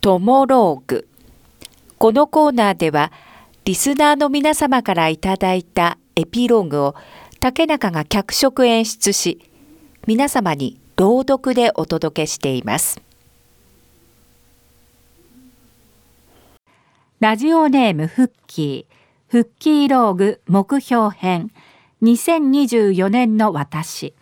[0.00, 1.06] トモローグ。
[1.98, 3.12] このコーナーでは
[3.66, 6.94] リスナーの皆様からいただいたエピローグを
[7.38, 9.42] 竹中が脚色演出し
[10.06, 13.02] 皆様に朗読でお届けしています。
[17.20, 18.94] ラジオネームフッキー。
[19.28, 21.50] フッキーローグ目標編。
[22.00, 24.14] 2024年の私。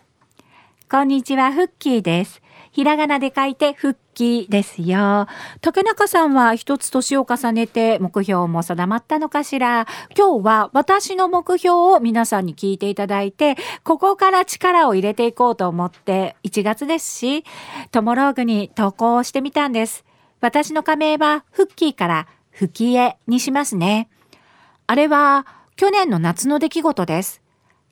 [0.90, 2.42] こんにちはフッキーです。
[2.70, 5.26] ひらがなで書いて復帰ですよ。
[5.60, 9.86] 竹中さんは一つ年を重ねて目標も定まったのかしら
[10.16, 17.44] 今日は私の目標を皆さんに聞いていただいて、ここから力を入れていこうと思って1月ですし、
[17.90, 20.04] トモローグに投稿してみたんです。
[20.40, 24.08] 私の仮名はフッキーからフキエにしますね。
[24.86, 27.42] あれは去年の夏の出来事です。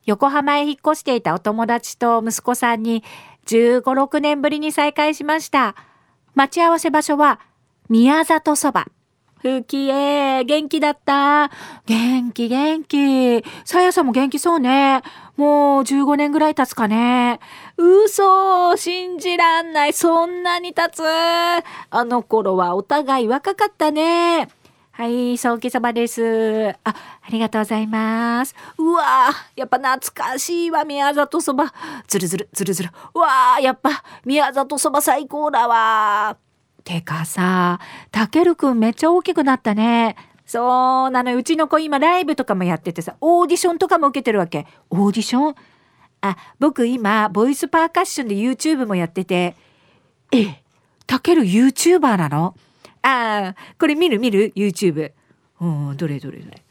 [0.06, 3.02] 横浜へ引っ越していたお友達と息子さんに
[3.46, 5.74] 15、6年ぶりに再会しました。
[6.34, 7.40] 待ち合わせ場所は
[7.88, 8.86] 宮里そば。
[9.38, 11.50] ふきえ、元気だった。
[11.86, 13.44] 元気元気。
[13.64, 15.02] さやさんも元気そうね。
[15.36, 17.38] もう15年ぐらい経つかね。
[17.76, 19.92] 嘘信じらんない。
[19.92, 21.02] そんなに経つ。
[21.04, 24.48] あの頃はお互い若かったね。
[24.96, 26.70] はい、早期そばです。
[26.70, 26.94] あ、あ
[27.28, 28.54] りがとうございます。
[28.78, 31.74] うわやっぱ懐かしいわ、宮里そば。
[32.08, 32.90] ずるずる、ずるずる。
[33.14, 36.38] うわやっぱ宮里そば最高だわ。
[36.82, 37.78] てかさ、
[38.10, 40.16] たけるくんめっちゃ大きくなったね。
[40.46, 44.66] そうなのうちの子今ライブとかもやっててさ、オーディションとかも受けてるわけ。
[44.88, 45.54] オーディション？
[46.22, 49.56] あ、僕今、ボイスパーカッションで YouTube もやってて、
[50.32, 50.62] え、
[51.06, 52.54] たける YouTuber なの？
[53.06, 55.12] ああ、これ見る見る ?YouTube。
[55.60, 56.62] うん、どれどれどれ。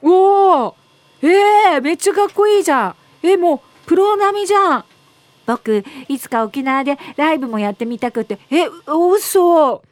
[0.00, 0.76] おお
[1.20, 2.96] えー、めっちゃかっこいいじゃん。
[3.22, 4.84] え、もう、プロ並みじゃん。
[5.46, 8.38] 僕、いつか沖縄でライブもやってみたくて。
[8.50, 9.82] え、嘘。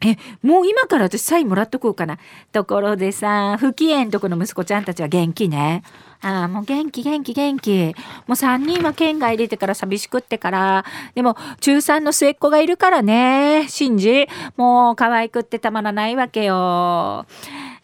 [0.00, 2.18] え、もう今から私サインもらっとこうかな。
[2.52, 5.82] ところでさ、不機嫌とこの息子ちゃんたちは元気ね。
[6.20, 7.94] ああ、もう元気元気元気。
[8.26, 10.84] もう3人は県外出てから寂しくってから。
[11.14, 13.66] でも、中3の末っ子がいるからね。
[13.68, 14.26] シンジ。
[14.56, 17.26] もう可愛くってたまらないわけよ。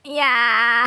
[0.05, 0.25] いや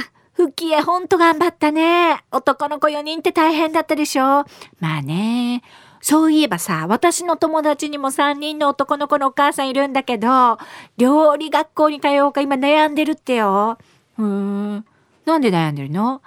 [0.02, 0.14] ー。
[0.34, 2.24] 復帰へほんと頑張ったね。
[2.32, 4.46] 男の子4人って大変だったでしょ。
[4.80, 5.62] まあね。
[6.04, 10.58] そういえばさ、私の友達にも3人の男の子のお母さんいるんだけど、
[10.98, 13.78] 料理学校に通おうか今悩んでるってよ。
[14.18, 14.86] うーん。
[15.26, 16.22] なんで悩んでるの？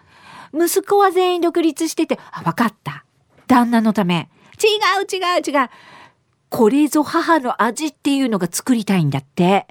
[0.55, 3.05] 息子は全員独立してて、あ、わかった。
[3.47, 4.31] 旦那のため。
[4.59, 4.67] 違
[5.03, 5.69] う違う違う。
[6.49, 9.67] これぞ母の味っていうのが作りたいんだって。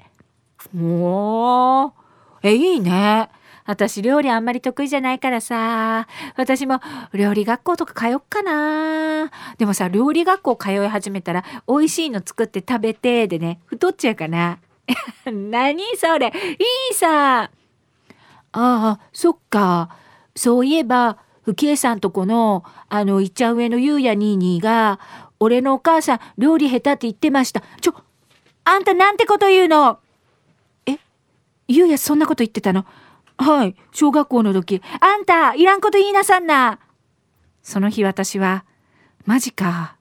[0.72, 1.96] も
[2.44, 3.28] う、え、いいね。
[3.66, 6.06] 私料理あんまり得意じゃないからさ。
[6.36, 6.80] 私も
[7.12, 9.30] 料理学校とか通っかな。
[9.58, 14.58] でもさ、料理学校通い始めたら美味しいの作って食べてでね、太っちゃうかな。
[15.26, 16.30] 何それい
[16.92, 17.42] いさ。
[17.42, 17.50] あ
[18.52, 19.90] あ、そっか。
[20.34, 24.98] そういえば、ふきえさんとこの、あの、いっちゃん上のゆうやにーにーが、
[25.38, 27.62] 俺のお母さん、料理下手って言ってました。
[27.80, 27.94] ちょ、
[28.64, 29.98] あんたなんてこと言うの？
[30.86, 30.98] え？
[31.68, 32.84] ゆうやそんなこと言ってたの？
[33.38, 34.82] はい、小学校の時。
[35.00, 36.78] あんた、いらんこと言いなさんな。
[37.62, 38.64] その日私は、
[39.24, 39.96] マジか。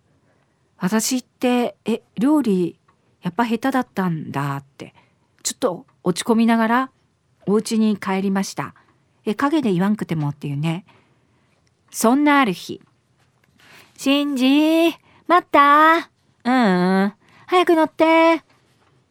[0.78, 2.80] 私って、え、料理、
[3.22, 4.94] やっぱ下手だったんだって、
[5.44, 6.92] ちょっと落ち込みながら、
[7.46, 8.76] お家に帰りました。
[9.26, 10.86] え陰で言わんくてもっていうね
[11.92, 12.82] そんなある日
[13.98, 14.96] 「シンジ
[15.28, 16.12] 待った
[16.44, 17.14] うん、
[17.48, 18.44] 早く乗って」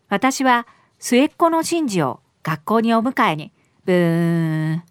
[0.08, 0.66] 私は
[0.98, 3.52] 末っ子のシンジを学校にお迎えに
[3.84, 4.82] ブーン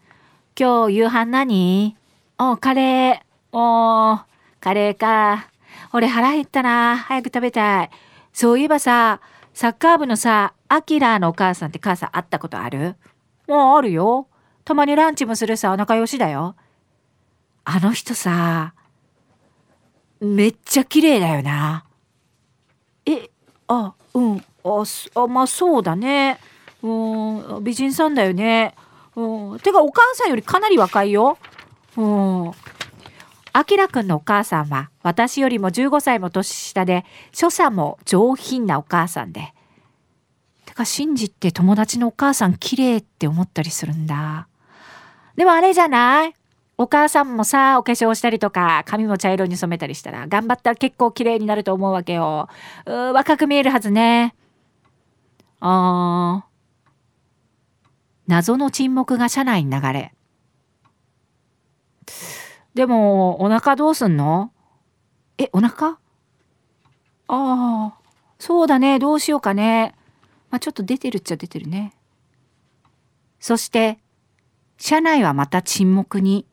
[0.58, 1.98] 今日夕飯何
[2.38, 4.20] おカレーお
[4.60, 5.50] カレーか
[5.94, 7.90] 俺腹減ったな早く食べたい
[8.32, 9.22] そういえばさ
[9.54, 12.96] サッカー部のさアキラのお母さんって母さん会ったことある
[13.48, 14.28] もうあるよ
[14.66, 16.56] たまにランチもするさ、仲良しだよ。
[17.66, 18.74] あの人さ、
[20.22, 21.86] めっちゃ綺麗だよな。
[23.06, 23.30] え、
[23.68, 24.84] あ、うん、あ、
[25.16, 26.40] あまあそうだね。
[26.82, 28.76] うん、美人さんだよね。
[29.16, 31.38] うん、てかお母さんよりかなり若いよ。
[31.98, 32.52] うん。
[33.56, 39.54] あきらくんのお母さんは私よりも15歳も年下で所作も上品なお母さんで。
[40.66, 44.48] てか信じって友達のお母さん綺麗って思ったりするんだ。
[45.36, 46.34] でもあれじゃない？
[46.76, 52.50] お母さんもさ、お化粧したりとか、髪も茶色に染めたりしたら、頑張ったら結構綺麗になると思うわけよ。
[52.88, 54.34] う若く見えるはずね。
[55.60, 56.53] あー。
[58.34, 60.12] 謎の沈黙が車内に流れ。
[62.74, 64.52] でも、お腹どうすんの？
[65.38, 65.90] え、お腹？
[65.90, 65.98] あ
[67.28, 67.94] あ、
[68.40, 68.98] そうだね。
[68.98, 69.94] どうしようかね。
[70.50, 71.94] まあ、ちょっと出てるっちゃ出てるね。
[73.40, 74.00] そして、
[74.80, 76.48] 車内はまた沈黙に。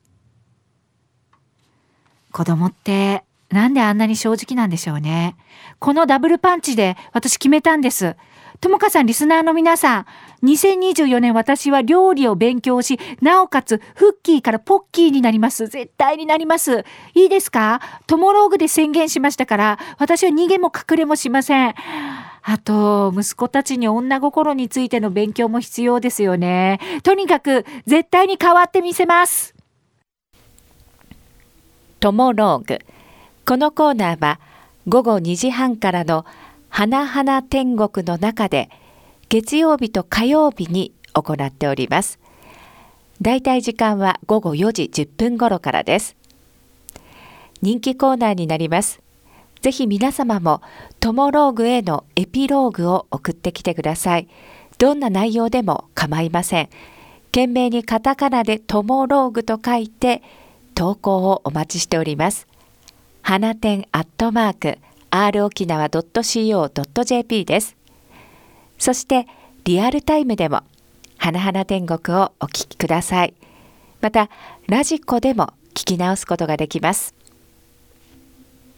[2.31, 5.35] 子供って、なんであんなに正直なんでしょうね。
[5.79, 8.17] このダブルパンチで私決めたんです。
[8.61, 10.07] ともかさん、リスナーの皆さん、
[10.43, 15.67] 2024年私は料理を勉強し、なおかつ、フッキーからポッキーになります。
[15.67, 16.85] 絶対になります。
[17.15, 17.81] いいですか？
[18.07, 21.75] トモローグで宣言しましたから、私は逃げも隠れもしません。
[22.43, 26.81] あと、息子たちに女心についての勉強も必要ですよね。
[27.03, 29.55] とにかく、絶対に変わってみせます。
[32.01, 32.79] トモローグ
[33.45, 34.41] このコーナーは
[34.89, 36.25] 午後2時半からの
[36.71, 38.71] 花々天国の中で
[39.31, 42.19] 月曜日と火曜日に行っております。
[43.23, 46.17] だいたい時間は午後4時10分頃からです。
[47.63, 49.01] 人気コーナーになります。
[49.61, 50.63] ぜひ皆様も
[50.99, 54.27] トモローグへのエピローグを送ってきてください。
[54.79, 56.69] どんな内容でも構いません。
[57.27, 60.25] 懸命にカタカナでトモローグと書いて
[60.75, 62.49] 投稿をお待ちしております。
[63.23, 64.79] 花店アットマーク
[65.11, 67.80] r 沖縄 .co.jp です。
[68.81, 69.27] そして
[69.65, 70.63] リアルタイムでも
[71.19, 73.35] 花々天国をお聞きください。
[74.01, 74.31] また
[74.69, 77.15] ラジコでも聞き直すことができます。